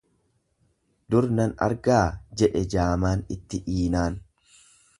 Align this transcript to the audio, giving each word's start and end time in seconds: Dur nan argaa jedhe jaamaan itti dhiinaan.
Dur 1.15 1.27
nan 1.39 1.53
argaa 1.67 2.01
jedhe 2.43 2.63
jaamaan 2.75 3.25
itti 3.37 3.63
dhiinaan. 3.69 4.21